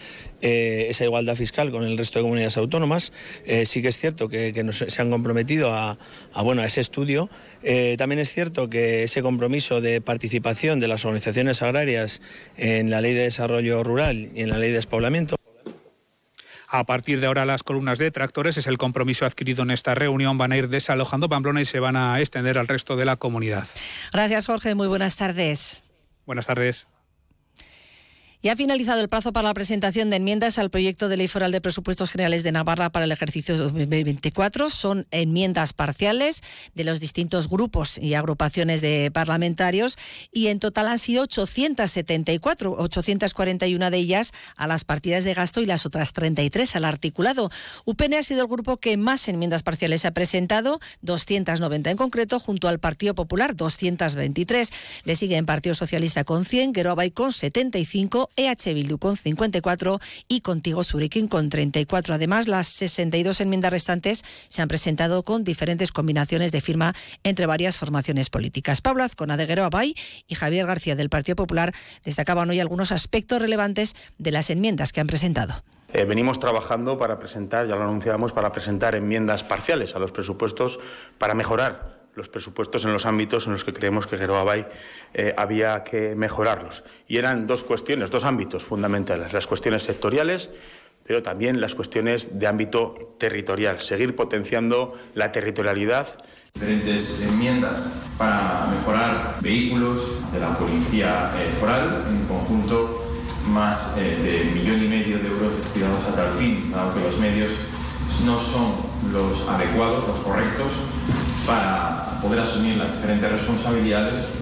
eh, 0.47 0.91
esa 0.91 1.05
igualdad 1.05 1.35
fiscal 1.35 1.71
con 1.71 1.83
el 1.83 1.97
resto 1.97 2.19
de 2.19 2.23
comunidades 2.23 2.55
autónomas. 2.57 3.11
Eh, 3.45 3.65
sí 3.65 3.81
que 3.81 3.87
es 3.87 3.97
cierto 3.97 4.29
que, 4.29 4.53
se 4.71 5.01
han 5.01 5.09
comprometido 5.09 5.73
a, 5.73 5.97
bueno, 6.43 6.61
a 6.61 6.65
ese 6.65 6.81
estudio. 6.81 7.31
Eh, 7.63 7.95
también 7.97 8.19
es 8.19 8.31
cierto 8.31 8.69
que 8.69 9.01
ese 9.01 9.23
compromiso 9.23 9.81
de 9.81 10.01
participación 10.01 10.79
de 10.79 10.87
las 10.87 11.03
organizaciones 11.03 11.63
agrarias 11.63 12.21
en 12.57 12.91
la 12.91 13.01
ley 13.01 13.15
de 13.15 13.23
desarrollo 13.23 13.83
rural 13.83 14.29
y 14.35 14.41
en 14.43 14.49
la 14.49 14.59
ley 14.59 14.69
de 14.69 14.75
despoblamiento 14.75 15.35
a 16.67 16.83
partir 16.83 17.21
de 17.21 17.27
ahora 17.27 17.45
las 17.45 17.63
columnas 17.63 17.97
de 17.97 18.11
tractores 18.11 18.57
es 18.57 18.67
el 18.67 18.77
compromiso 18.77 19.25
adquirido 19.25 19.63
en 19.63 19.71
esta 19.71 19.95
reunión. 19.95 20.37
Van 20.37 20.51
a 20.51 20.57
ir 20.57 20.67
desalojando 20.67 21.29
Pamplona 21.29 21.61
y 21.61 21.65
se 21.65 21.79
van 21.79 21.95
a 21.95 22.19
extender 22.19 22.57
al 22.57 22.67
resto 22.67 22.95
de 22.95 23.05
la 23.05 23.15
comunidad. 23.15 23.65
Gracias 24.11 24.45
Jorge, 24.45 24.75
muy 24.75 24.87
buenas 24.87 25.15
tardes. 25.15 25.83
Buenas 26.25 26.45
tardes. 26.45 26.87
Y 28.45 28.49
ha 28.49 28.55
finalizado 28.55 29.01
el 29.01 29.09
plazo 29.09 29.33
para 29.33 29.47
la 29.47 29.55
presentación 29.55 30.11
de 30.11 30.17
enmiendas 30.17 30.59
al 30.59 30.69
proyecto 30.69 31.09
de 31.09 31.17
ley 31.17 31.27
foral 31.27 31.51
de 31.51 31.61
presupuestos 31.61 32.11
generales 32.11 32.43
de 32.43 32.51
Navarra 32.51 32.91
para 32.91 33.05
el 33.05 33.11
ejercicio 33.11 33.57
2024. 33.57 34.69
Son 34.69 35.07
enmiendas 35.09 35.73
parciales 35.73 36.43
de 36.75 36.83
los 36.83 36.99
distintos 36.99 37.49
grupos 37.49 37.97
y 37.97 38.13
agrupaciones 38.13 38.81
de 38.81 39.09
parlamentarios 39.11 39.97
y 40.31 40.49
en 40.49 40.59
total 40.59 40.89
han 40.89 40.99
sido 40.99 41.23
874, 41.23 42.75
841 42.77 43.89
de 43.89 43.97
ellas 43.97 44.31
a 44.57 44.67
las 44.67 44.83
partidas 44.85 45.23
de 45.23 45.33
gasto 45.33 45.59
y 45.61 45.65
las 45.65 45.87
otras 45.87 46.13
33 46.13 46.75
al 46.75 46.85
articulado. 46.85 47.49
UPN 47.85 48.13
ha 48.13 48.21
sido 48.21 48.43
el 48.43 48.47
grupo 48.47 48.77
que 48.77 48.95
más 48.95 49.27
enmiendas 49.27 49.63
parciales 49.63 50.05
ha 50.05 50.11
presentado, 50.11 50.79
290 51.01 51.89
en 51.89 51.97
concreto, 51.97 52.39
junto 52.39 52.67
al 52.67 52.77
Partido 52.77 53.15
Popular, 53.15 53.55
223. 53.55 54.69
Le 55.03 55.15
sigue 55.15 55.37
en 55.37 55.47
Partido 55.47 55.73
Socialista 55.73 56.23
con 56.23 56.45
100, 56.45 56.75
Geroabay 56.75 57.09
con 57.09 57.31
75 57.31 58.29
EH 58.35 58.73
Bildu 58.73 58.97
con 58.97 59.17
54 59.17 59.99
y 60.27 60.41
Contigo 60.41 60.83
Surikin 60.83 61.27
con 61.27 61.49
34. 61.49 62.15
Además, 62.15 62.47
las 62.47 62.67
62 62.67 63.41
enmiendas 63.41 63.71
restantes 63.71 64.23
se 64.47 64.61
han 64.61 64.67
presentado 64.67 65.23
con 65.23 65.43
diferentes 65.43 65.91
combinaciones 65.91 66.51
de 66.51 66.61
firma 66.61 66.93
entre 67.23 67.45
varias 67.45 67.77
formaciones 67.77 68.29
políticas. 68.29 68.81
Pablo 68.81 69.03
Azcona 69.03 69.37
de 69.37 69.55
Abay 69.61 69.95
y 70.27 70.35
Javier 70.35 70.65
García 70.65 70.95
del 70.95 71.09
Partido 71.09 71.35
Popular 71.35 71.73
destacaban 72.03 72.49
hoy 72.49 72.59
algunos 72.59 72.91
aspectos 72.91 73.41
relevantes 73.41 73.95
de 74.17 74.31
las 74.31 74.49
enmiendas 74.49 74.91
que 74.91 75.01
han 75.01 75.07
presentado. 75.07 75.63
Eh, 75.93 76.03
venimos 76.03 76.39
trabajando 76.39 76.97
para 76.97 77.19
presentar, 77.19 77.67
ya 77.67 77.75
lo 77.75 77.83
anunciamos, 77.83 78.33
para 78.33 78.51
presentar 78.51 78.95
enmiendas 78.95 79.43
parciales 79.43 79.95
a 79.95 79.99
los 79.99 80.11
presupuestos 80.11 80.79
para 81.17 81.35
mejorar 81.35 82.04
los 82.15 82.29
presupuestos 82.29 82.85
en 82.85 82.93
los 82.93 83.05
ámbitos 83.05 83.45
en 83.45 83.53
los 83.53 83.63
que 83.63 83.73
creemos 83.73 84.07
que 84.07 84.17
Geroa 84.17 84.45
eh, 85.13 85.33
había 85.37 85.83
que 85.83 86.15
mejorarlos. 86.15 86.83
Y 87.07 87.17
eran 87.17 87.45
dos 87.45 87.63
cuestiones, 87.63 88.09
dos 88.09 88.23
ámbitos 88.23 88.63
fundamentales, 88.63 89.33
las 89.33 89.47
cuestiones 89.47 89.83
sectoriales, 89.83 90.49
pero 91.05 91.21
también 91.21 91.61
las 91.61 91.75
cuestiones 91.75 92.39
de 92.39 92.47
ámbito 92.47 93.15
territorial, 93.19 93.79
seguir 93.81 94.15
potenciando 94.15 94.93
la 95.13 95.31
territorialidad. 95.31 96.07
Diferentes 96.53 97.21
enmiendas 97.21 98.09
para 98.17 98.67
mejorar 98.71 99.35
vehículos 99.41 100.31
de 100.31 100.39
la 100.39 100.57
policía 100.57 101.33
eh, 101.37 101.51
foral, 101.51 102.03
en 102.09 102.25
conjunto 102.25 103.01
más 103.49 103.97
eh, 103.97 104.17
de 104.23 104.59
millón 104.59 104.83
y 104.83 104.87
medio 104.87 105.19
de 105.19 105.27
euros 105.27 105.55
destinados 105.57 106.07
a 106.07 106.15
tal 106.15 106.31
fin, 106.31 106.71
aunque 106.75 107.01
los 107.01 107.19
medios 107.19 107.51
no 108.25 108.39
son 108.39 108.73
los 109.11 109.47
adecuados, 109.49 110.07
los 110.07 110.19
correctos, 110.19 110.87
para 111.45 112.19
poder 112.21 112.39
asumir 112.39 112.77
las 112.77 112.95
diferentes 112.95 113.31
responsabilidades. 113.31 114.39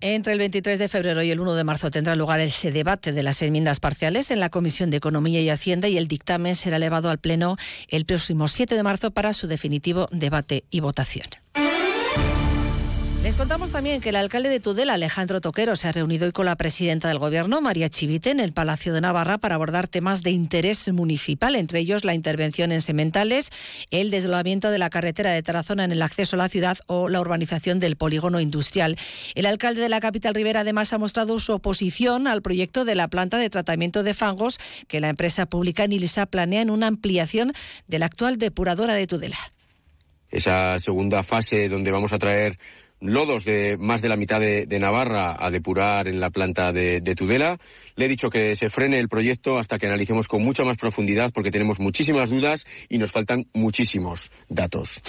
Entre 0.00 0.34
el 0.34 0.38
23 0.38 0.78
de 0.78 0.88
febrero 0.88 1.22
y 1.22 1.30
el 1.30 1.40
1 1.40 1.54
de 1.54 1.64
marzo 1.64 1.90
tendrá 1.90 2.16
lugar 2.16 2.40
ese 2.40 2.70
debate 2.70 3.12
de 3.12 3.22
las 3.22 3.40
enmiendas 3.40 3.80
parciales 3.80 4.30
en 4.30 4.40
la 4.40 4.50
Comisión 4.50 4.90
de 4.90 4.98
Economía 4.98 5.40
y 5.40 5.48
Hacienda 5.48 5.88
y 5.88 5.96
el 5.96 6.06
dictamen 6.06 6.54
será 6.54 6.76
elevado 6.76 7.08
al 7.08 7.18
Pleno 7.18 7.56
el 7.88 8.04
próximo 8.04 8.46
7 8.46 8.74
de 8.74 8.82
marzo 8.82 9.10
para 9.10 9.32
su 9.32 9.46
definitivo 9.46 10.08
debate 10.12 10.64
y 10.70 10.80
votación. 10.80 11.28
Les 13.26 13.34
contamos 13.34 13.72
también 13.72 14.00
que 14.00 14.10
el 14.10 14.14
alcalde 14.14 14.48
de 14.48 14.60
Tudela, 14.60 14.94
Alejandro 14.94 15.40
Toquero, 15.40 15.74
se 15.74 15.88
ha 15.88 15.92
reunido 15.92 16.26
hoy 16.26 16.32
con 16.32 16.46
la 16.46 16.54
presidenta 16.54 17.08
del 17.08 17.18
Gobierno, 17.18 17.60
María 17.60 17.88
Chivite, 17.88 18.30
en 18.30 18.38
el 18.38 18.52
Palacio 18.52 18.94
de 18.94 19.00
Navarra 19.00 19.36
para 19.36 19.56
abordar 19.56 19.88
temas 19.88 20.22
de 20.22 20.30
interés 20.30 20.92
municipal, 20.92 21.56
entre 21.56 21.80
ellos 21.80 22.04
la 22.04 22.14
intervención 22.14 22.70
en 22.70 22.80
sementales, 22.82 23.50
el 23.90 24.12
deslojamiento 24.12 24.70
de 24.70 24.78
la 24.78 24.90
carretera 24.90 25.32
de 25.32 25.42
Tarazona 25.42 25.82
en 25.82 25.90
el 25.90 26.02
acceso 26.02 26.36
a 26.36 26.38
la 26.38 26.48
ciudad 26.48 26.78
o 26.86 27.08
la 27.08 27.20
urbanización 27.20 27.80
del 27.80 27.96
polígono 27.96 28.38
industrial. 28.38 28.96
El 29.34 29.46
alcalde 29.46 29.80
de 29.80 29.88
la 29.88 29.98
capital 29.98 30.32
Rivera 30.32 30.60
además 30.60 30.92
ha 30.92 30.98
mostrado 30.98 31.40
su 31.40 31.52
oposición 31.52 32.28
al 32.28 32.42
proyecto 32.42 32.84
de 32.84 32.94
la 32.94 33.08
planta 33.08 33.38
de 33.38 33.50
tratamiento 33.50 34.04
de 34.04 34.14
fangos 34.14 34.60
que 34.86 35.00
la 35.00 35.08
empresa 35.08 35.46
pública 35.46 35.88
Nilisa 35.88 36.26
planea 36.26 36.62
en 36.62 36.70
una 36.70 36.86
ampliación 36.86 37.52
de 37.88 37.98
la 37.98 38.06
actual 38.06 38.38
depuradora 38.38 38.94
de 38.94 39.08
Tudela. 39.08 39.38
Esa 40.30 40.78
segunda 40.78 41.24
fase 41.24 41.68
donde 41.68 41.90
vamos 41.90 42.12
a 42.12 42.18
traer 42.18 42.56
lodos 43.00 43.44
de 43.44 43.76
más 43.78 44.02
de 44.02 44.08
la 44.08 44.16
mitad 44.16 44.40
de, 44.40 44.78
Navarra 44.78 45.36
a 45.38 45.50
depurar 45.50 46.08
en 46.08 46.20
la 46.20 46.30
planta 46.30 46.72
de, 46.72 47.00
de, 47.00 47.14
Tudela. 47.14 47.58
Le 47.94 48.04
he 48.04 48.08
dicho 48.08 48.30
que 48.30 48.56
se 48.56 48.70
frene 48.70 48.98
el 48.98 49.08
proyecto 49.08 49.58
hasta 49.58 49.78
que 49.78 49.86
analicemos 49.86 50.28
con 50.28 50.42
mucha 50.42 50.64
más 50.64 50.76
profundidad 50.76 51.32
porque 51.32 51.50
tenemos 51.50 51.78
muchísimas 51.78 52.30
dudas 52.30 52.64
y 52.88 52.98
nos 52.98 53.12
faltan 53.12 53.46
muchísimos 53.52 54.30
datos. 54.48 55.02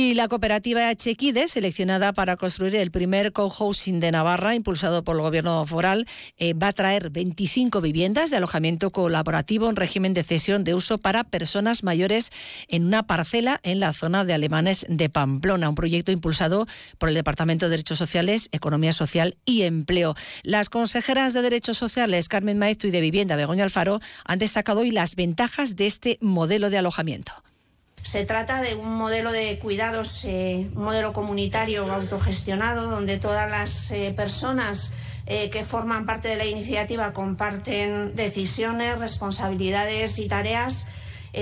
Y 0.00 0.14
la 0.14 0.28
cooperativa 0.28 0.94
Chequide, 0.94 1.48
seleccionada 1.48 2.12
para 2.12 2.36
construir 2.36 2.76
el 2.76 2.92
primer 2.92 3.32
cohousing 3.32 3.98
de 3.98 4.12
Navarra, 4.12 4.54
impulsado 4.54 5.02
por 5.02 5.16
el 5.16 5.22
gobierno 5.22 5.66
foral, 5.66 6.06
eh, 6.36 6.54
va 6.54 6.68
a 6.68 6.72
traer 6.72 7.10
25 7.10 7.80
viviendas 7.80 8.30
de 8.30 8.36
alojamiento 8.36 8.92
colaborativo 8.92 9.68
en 9.68 9.74
régimen 9.74 10.14
de 10.14 10.22
cesión 10.22 10.62
de 10.62 10.74
uso 10.74 10.98
para 10.98 11.24
personas 11.24 11.82
mayores 11.82 12.30
en 12.68 12.84
una 12.86 13.08
parcela 13.08 13.58
en 13.64 13.80
la 13.80 13.92
zona 13.92 14.24
de 14.24 14.34
Alemanes 14.34 14.86
de 14.88 15.08
Pamplona, 15.08 15.68
un 15.68 15.74
proyecto 15.74 16.12
impulsado 16.12 16.68
por 16.98 17.08
el 17.08 17.16
Departamento 17.16 17.66
de 17.66 17.70
Derechos 17.70 17.98
Sociales, 17.98 18.50
Economía 18.52 18.92
Social 18.92 19.36
y 19.44 19.62
Empleo. 19.62 20.14
Las 20.44 20.68
consejeras 20.68 21.32
de 21.32 21.42
Derechos 21.42 21.76
Sociales, 21.76 22.28
Carmen 22.28 22.56
Maestro 22.56 22.88
y 22.88 22.92
de 22.92 23.00
Vivienda, 23.00 23.34
Begoña 23.34 23.64
Alfaro, 23.64 23.98
han 24.24 24.38
destacado 24.38 24.82
hoy 24.82 24.92
las 24.92 25.16
ventajas 25.16 25.74
de 25.74 25.88
este 25.88 26.18
modelo 26.20 26.70
de 26.70 26.78
alojamiento. 26.78 27.32
Se 28.02 28.24
trata 28.24 28.62
de 28.62 28.74
un 28.74 28.96
modelo 28.96 29.32
de 29.32 29.58
cuidados, 29.58 30.24
eh, 30.24 30.68
un 30.74 30.84
modelo 30.84 31.12
comunitario 31.12 31.92
autogestionado, 31.92 32.88
donde 32.90 33.18
todas 33.18 33.50
las 33.50 33.90
eh, 33.90 34.12
personas 34.16 34.92
eh, 35.26 35.50
que 35.50 35.64
forman 35.64 36.06
parte 36.06 36.28
de 36.28 36.36
la 36.36 36.46
iniciativa 36.46 37.12
comparten 37.12 38.14
decisiones, 38.14 38.98
responsabilidades 38.98 40.18
y 40.18 40.28
tareas 40.28 40.86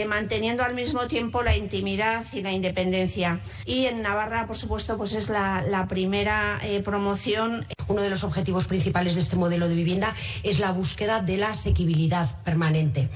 manteniendo 0.08 0.62
al 0.62 0.75
mismo 0.75 1.06
tiempo 1.06 1.42
la 1.42 1.56
intimidad 1.56 2.22
y 2.34 2.42
la 2.42 2.52
independencia. 2.52 3.40
Y 3.64 3.86
en 3.86 4.02
Navarra, 4.02 4.46
por 4.46 4.56
supuesto, 4.56 4.98
pues 4.98 5.14
es 5.14 5.30
la, 5.30 5.86
primera 5.88 6.60
promoción. 6.84 7.64
Uno 7.88 8.02
de 8.02 8.10
los 8.10 8.24
objetivos 8.24 8.66
principales 8.66 9.14
de 9.14 9.20
este 9.20 9.36
modelo 9.36 9.68
de 9.68 9.74
vivienda 9.74 10.14
es 10.42 10.58
la 10.58 10.72
búsqueda 10.72 11.22
de 11.22 11.36
la 11.36 11.50
asequibilidad 11.50 12.28
permanente. 12.42 13.08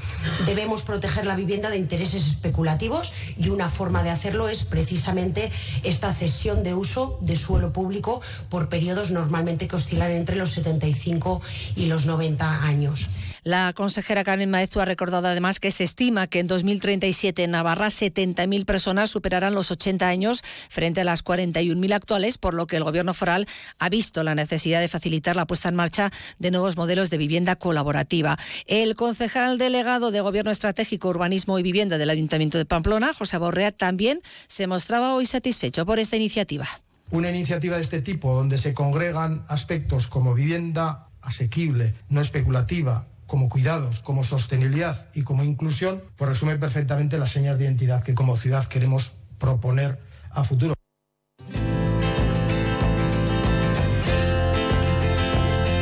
Debemos 0.46 0.82
proteger 0.82 1.26
la 1.26 1.36
vivienda 1.36 1.70
de 1.70 1.78
intereses 1.78 2.26
especulativos 2.28 3.12
y 3.36 3.48
una 3.48 3.68
forma 3.68 4.02
de 4.02 4.10
hacerlo 4.10 4.48
es 4.48 4.64
precisamente 4.64 5.50
esta 5.82 6.12
cesión 6.14 6.62
de 6.62 6.74
uso 6.74 7.18
de 7.20 7.36
suelo 7.36 7.72
público 7.72 8.20
por 8.48 8.68
periodos 8.68 9.10
normalmente 9.10 9.66
que 9.66 9.76
oscilan 9.76 10.10
entre 10.12 10.36
los 10.36 10.52
75 10.52 11.42
y 11.74 11.86
los 11.86 12.06
90 12.06 12.62
años. 12.62 13.10
La 13.42 13.72
consejera 13.72 14.22
Carmen 14.22 14.50
Maestu 14.50 14.80
ha 14.80 14.84
recordado 14.84 15.26
además 15.26 15.60
que 15.60 15.70
se 15.70 15.84
estima 15.84 16.26
que 16.26 16.40
en 16.40 16.46
2037 16.46 17.44
en 17.44 17.52
Navarra 17.52 17.86
70.000 17.86 18.66
personas 18.66 19.08
superarán 19.08 19.54
los 19.54 19.70
80 19.70 20.06
años 20.06 20.42
frente 20.68 21.00
a 21.00 21.04
las 21.04 21.24
41.000 21.24 21.94
actuales, 21.94 22.36
por 22.36 22.52
lo 22.52 22.66
que 22.66 22.76
el 22.76 22.84
Gobierno 22.84 23.14
foral 23.14 23.48
ha 23.78 23.88
visto 23.88 24.22
la 24.24 24.34
necesidad 24.34 24.59
de 24.68 24.88
facilitar 24.88 25.36
la 25.36 25.46
puesta 25.46 25.70
en 25.70 25.74
marcha 25.74 26.10
de 26.38 26.50
nuevos 26.50 26.76
modelos 26.76 27.08
de 27.08 27.16
vivienda 27.16 27.56
colaborativa. 27.56 28.38
El 28.66 28.94
concejal 28.94 29.56
delegado 29.56 30.10
de 30.10 30.20
Gobierno 30.20 30.50
Estratégico, 30.50 31.08
Urbanismo 31.08 31.58
y 31.58 31.62
Vivienda 31.62 31.96
del 31.96 32.10
Ayuntamiento 32.10 32.58
de 32.58 32.66
Pamplona, 32.66 33.14
José 33.14 33.38
Borrea, 33.38 33.72
también 33.72 34.20
se 34.46 34.66
mostraba 34.66 35.14
hoy 35.14 35.24
satisfecho 35.24 35.86
por 35.86 35.98
esta 35.98 36.16
iniciativa. 36.16 36.68
Una 37.10 37.30
iniciativa 37.30 37.76
de 37.76 37.82
este 37.82 38.02
tipo, 38.02 38.34
donde 38.34 38.58
se 38.58 38.74
congregan 38.74 39.44
aspectos 39.48 40.06
como 40.06 40.34
vivienda 40.34 41.08
asequible, 41.22 41.94
no 42.08 42.20
especulativa, 42.20 43.06
como 43.26 43.48
cuidados, 43.48 44.00
como 44.00 44.24
sostenibilidad 44.24 45.08
y 45.14 45.22
como 45.22 45.44
inclusión, 45.44 46.02
pues 46.16 46.28
resume 46.28 46.56
perfectamente 46.56 47.16
las 47.16 47.30
señas 47.30 47.58
de 47.58 47.64
identidad 47.64 48.02
que 48.02 48.14
como 48.14 48.36
ciudad 48.36 48.64
queremos 48.66 49.12
proponer 49.38 49.98
a 50.30 50.44
futuro. 50.44 50.74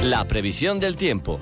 La 0.09 0.25
previsión 0.25 0.81
del 0.81 0.97
tiempo 0.97 1.39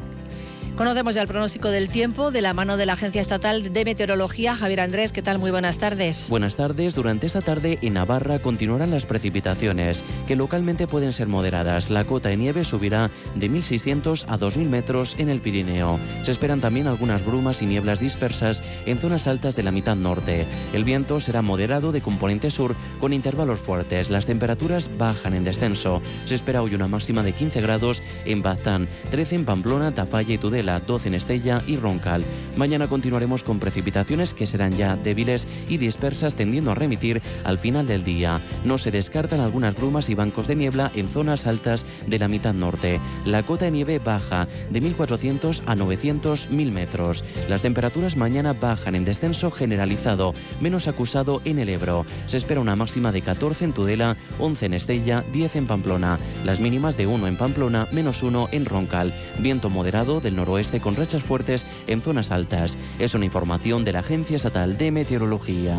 Conocemos 0.77 1.15
ya 1.15 1.23
el 1.23 1.29
pronóstico 1.29 1.71
del 1.71 1.89
tiempo 1.89 2.31
de 2.31 2.43
la 2.43 2.53
mano 2.53 2.77
de 2.77 2.85
la 2.85 2.93
Agencia 2.93 3.23
Estatal 3.23 3.73
de 3.73 3.85
Meteorología. 3.87 4.55
Javier 4.55 4.83
Andrés, 4.83 5.11
¿qué 5.11 5.23
tal? 5.23 5.39
Muy 5.39 5.51
buenas 5.51 5.79
tardes. 5.79 6.29
Buenas 6.29 6.57
tardes. 6.57 6.95
Durante 6.95 7.25
esta 7.25 7.41
tarde 7.41 7.79
en 7.81 7.95
Navarra 7.95 8.39
continuarán 8.41 8.91
las 8.91 9.07
precipitaciones, 9.07 10.05
que 10.29 10.37
localmente 10.37 10.87
pueden 10.87 11.15
ser 11.15 11.29
moderadas. 11.29 11.89
La 11.89 12.05
cota 12.05 12.29
de 12.29 12.37
nieve 12.37 12.63
subirá 12.63 13.11
de 13.37 13.51
1.600 13.51 14.27
a 14.29 14.37
2.000 14.37 14.69
metros 14.69 15.17
en 15.19 15.31
el 15.31 15.41
Pirineo. 15.41 15.99
Se 16.25 16.33
esperan 16.33 16.61
también 16.61 16.89
algunas 16.89 17.25
brumas 17.25 17.63
y 17.63 17.67
nieblas 17.67 17.99
dispersas 17.99 18.63
en 18.85 18.99
zonas 18.99 19.29
altas 19.29 19.57
de 19.57 19.63
la 19.63 19.73
mitad 19.73 19.97
norte. 19.97 20.45
El 20.75 20.85
viento 20.85 21.21
será 21.21 21.41
moderado 21.41 21.91
de 21.91 22.03
componente 22.03 22.51
sur 22.51 22.77
con 23.01 23.15
intervalos 23.15 23.61
fuertes. 23.61 24.11
Las 24.11 24.27
temperaturas 24.27 24.91
bajan 24.99 25.33
en 25.33 25.45
descenso. 25.45 26.03
Se 26.27 26.35
espera 26.35 26.61
hoy 26.61 26.75
una 26.75 26.87
máxima 26.87 27.23
de 27.23 27.33
15 27.33 27.63
grados 27.63 28.03
en 28.27 28.43
Baztán, 28.43 28.89
13 29.11 29.37
en 29.37 29.45
Pamplona, 29.47 29.95
Tafalla 29.95 30.35
y 30.35 30.39
Tudela 30.39 30.66
12 30.67 31.09
en 31.09 31.15
Estella 31.15 31.63
y 31.67 31.77
Roncal. 31.77 32.25
Mañana 32.57 32.89
continuaremos 32.89 33.45
con 33.45 33.61
precipitaciones 33.61 34.35
que 34.35 34.47
serán 34.47 34.73
ya 34.77 34.97
débiles 34.97 35.47
y 35.69 35.79
dispersas 35.79 36.35
tendiendo 36.35 36.73
a 36.73 36.75
remitir 36.75 37.23
al 37.45 37.59
final 37.59 37.87
del 37.87 38.05
día. 38.05 38.41
No 38.65 38.77
se 38.77 38.91
descartan 38.91 39.41
algunas 39.41 39.77
brumas 39.77 40.11
y 40.11 40.15
bancos 40.15 40.49
de 40.49 40.57
niebla 40.57 40.91
en 40.95 41.09
zonas 41.09 41.47
altas 41.47 41.87
de 42.07 42.19
la 42.19 42.29
mitad 42.29 42.53
norte. 42.53 43.01
La 43.25 43.43
cota 43.43 43.67
de 43.67 43.71
nieve 43.71 43.99
baja 43.99 44.49
de 44.71 44.83
1.400 44.83 45.63
a 45.67 45.75
900 45.75 46.51
mil 46.51 46.73
metros. 46.73 47.25
Las 47.49 47.63
temperaturas 47.63 48.17
mañana 48.17 48.53
bajan 48.53 48.95
en 48.95 49.05
descenso 49.05 49.51
generalizado, 49.51 50.35
menos 50.61 50.89
acusado 50.89 51.41
en 51.45 51.61
el 51.61 51.69
Ebro. 51.69 52.05
Se 52.27 52.37
espera 52.37 52.61
una 52.61 52.77
máxima 52.77 53.13
de 53.13 53.23
14 53.23 53.65
en 53.67 53.73
Tudela, 53.73 54.17
11 54.41 54.67
en 54.67 54.75
Estella, 54.75 55.25
10 55.33 55.57
en 55.57 55.67
Pamplona. 55.67 56.19
Las 56.45 56.61
mínimas 56.61 56.97
de 56.97 57.07
1 57.07 57.27
en 57.29 57.37
Pamplona, 57.37 57.87
menos 57.93 58.23
1 58.23 58.49
en 58.53 58.65
Roncal. 58.65 59.13
Viento 59.39 59.71
moderado 59.71 60.21
del 60.21 60.37
noroeste 60.37 60.56
oeste 60.57 60.81
con 60.81 60.97
rachas 60.97 61.23
fuertes 61.23 61.67
en 61.87 62.03
zonas 62.03 62.31
altas. 62.31 62.77
Es 62.99 63.15
una 63.15 63.25
información 63.25 63.85
de 63.85 63.93
la 63.93 64.01
Agencia 64.01 64.37
Estatal 64.37 64.77
de 64.77 64.91
Meteorología. 64.91 65.79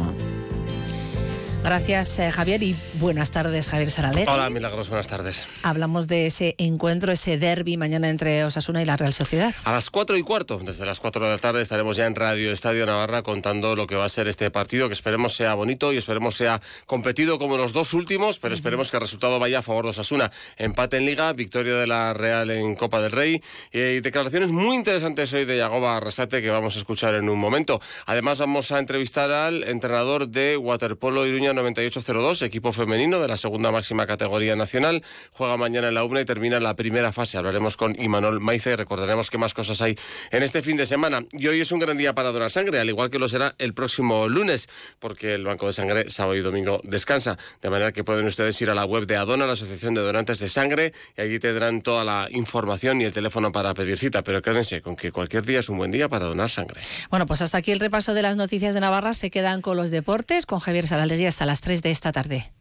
Gracias, 1.63 2.17
eh, 2.19 2.31
Javier, 2.31 2.63
y 2.63 2.77
buenas 2.93 3.31
tardes, 3.31 3.67
Javier 3.67 3.91
Saralegui. 3.91 4.31
Hola, 4.31 4.49
Milagros, 4.49 4.87
buenas 4.89 5.07
tardes. 5.07 5.47
Hablamos 5.63 6.07
de 6.07 6.27
ese 6.27 6.55
encuentro, 6.57 7.11
ese 7.11 7.37
derby 7.37 7.75
mañana 7.75 8.09
entre 8.09 8.45
Osasuna 8.45 8.81
y 8.81 8.85
la 8.85 8.95
Real 8.95 9.13
Sociedad. 9.13 9.53
A 9.65 9.73
las 9.73 9.89
cuatro 9.89 10.15
y 10.15 10.21
cuarto, 10.21 10.59
desde 10.59 10.85
las 10.85 11.01
cuatro 11.01 11.25
de 11.25 11.31
la 11.31 11.37
tarde, 11.37 11.61
estaremos 11.61 11.97
ya 11.97 12.05
en 12.05 12.15
Radio 12.15 12.53
Estadio 12.53 12.85
Navarra 12.85 13.21
contando 13.21 13.75
lo 13.75 13.85
que 13.85 13.95
va 13.95 14.05
a 14.05 14.09
ser 14.09 14.29
este 14.29 14.49
partido, 14.49 14.87
que 14.87 14.93
esperemos 14.93 15.35
sea 15.35 15.55
bonito 15.55 15.91
y 15.91 15.97
esperemos 15.97 16.35
sea 16.35 16.61
competido 16.85 17.37
como 17.37 17.57
los 17.57 17.73
dos 17.73 17.93
últimos, 17.93 18.39
pero 18.39 18.53
esperemos 18.55 18.89
que 18.89 18.97
el 18.97 19.01
resultado 19.01 19.37
vaya 19.37 19.59
a 19.59 19.61
favor 19.61 19.83
de 19.83 19.89
Osasuna. 19.89 20.31
Empate 20.57 20.97
en 20.97 21.05
Liga, 21.05 21.33
victoria 21.33 21.75
de 21.75 21.87
la 21.87 22.13
Real 22.13 22.49
en 22.49 22.75
Copa 22.75 23.01
del 23.01 23.11
Rey 23.11 23.41
y 23.73 23.99
declaraciones 23.99 24.51
muy 24.51 24.75
interesantes 24.77 25.33
hoy 25.33 25.43
de 25.43 25.57
Yagoba 25.57 25.97
Arrasate 25.97 26.41
que 26.41 26.49
vamos 26.49 26.75
a 26.75 26.79
escuchar 26.79 27.15
en 27.15 27.27
un 27.27 27.39
momento. 27.39 27.81
Además, 28.05 28.39
vamos 28.39 28.71
a 28.71 28.79
entrevistar 28.79 29.31
al 29.31 29.63
entrenador 29.63 30.29
de 30.29 30.55
Waterpolo 30.55 31.25
Iruña 31.25 31.46
9802, 31.53 32.41
equipo 32.41 32.71
femenino 32.71 33.19
de 33.19 33.27
la 33.27 33.37
segunda 33.37 33.71
máxima 33.71 34.05
categoría 34.05 34.55
nacional. 34.55 35.03
Juega 35.31 35.57
mañana 35.57 35.89
en 35.89 35.93
la 35.93 36.03
UNA 36.03 36.21
y 36.21 36.25
termina 36.25 36.59
la 36.59 36.75
primera 36.75 37.11
fase. 37.11 37.37
Hablaremos 37.37 37.77
con 37.77 37.99
Imanol 38.01 38.39
Maize 38.39 38.71
y 38.71 38.75
recordaremos 38.75 39.29
qué 39.29 39.37
más 39.37 39.53
cosas 39.53 39.81
hay 39.81 39.97
en 40.31 40.43
este 40.43 40.61
fin 40.61 40.77
de 40.77 40.85
semana. 40.85 41.25
Y 41.31 41.47
hoy 41.47 41.61
es 41.61 41.71
un 41.71 41.79
gran 41.79 41.97
día 41.97 42.13
para 42.13 42.31
donar 42.31 42.51
sangre, 42.51 42.79
al 42.79 42.89
igual 42.89 43.09
que 43.09 43.19
lo 43.19 43.27
será 43.27 43.55
el 43.57 43.73
próximo 43.73 44.27
lunes, 44.27 44.69
porque 44.99 45.33
el 45.33 45.43
Banco 45.43 45.67
de 45.67 45.73
Sangre 45.73 46.09
sábado 46.09 46.35
y 46.35 46.41
domingo 46.41 46.81
descansa. 46.83 47.37
De 47.61 47.69
manera 47.69 47.91
que 47.91 48.03
pueden 48.03 48.25
ustedes 48.25 48.61
ir 48.61 48.69
a 48.69 48.75
la 48.75 48.85
web 48.85 49.05
de 49.05 49.15
Adona, 49.15 49.45
la 49.45 49.53
Asociación 49.53 49.93
de 49.93 50.01
Donantes 50.01 50.39
de 50.39 50.49
Sangre, 50.49 50.93
y 51.17 51.21
allí 51.21 51.39
tendrán 51.39 51.81
toda 51.81 52.03
la 52.03 52.27
información 52.31 53.01
y 53.01 53.05
el 53.05 53.13
teléfono 53.13 53.51
para 53.51 53.73
pedir 53.73 53.97
cita. 53.97 54.23
Pero 54.23 54.41
quédense 54.41 54.81
con 54.81 54.95
que 54.95 55.11
cualquier 55.11 55.43
día 55.43 55.59
es 55.59 55.69
un 55.69 55.77
buen 55.77 55.91
día 55.91 56.09
para 56.09 56.25
donar 56.25 56.49
sangre. 56.49 56.81
Bueno, 57.09 57.25
pues 57.25 57.41
hasta 57.41 57.57
aquí 57.57 57.71
el 57.71 57.79
repaso 57.79 58.13
de 58.13 58.21
las 58.21 58.37
noticias 58.37 58.73
de 58.73 58.79
Navarra. 58.79 59.13
Se 59.13 59.29
quedan 59.29 59.61
con 59.61 59.77
los 59.77 59.91
deportes, 59.91 60.45
con 60.45 60.59
Javier 60.59 60.87
Salalegui 60.87 61.25
hasta 61.37 61.45
las 61.45 61.61
3 61.61 61.83
de 61.83 61.91
esta 61.91 62.11
tarde. 62.11 62.51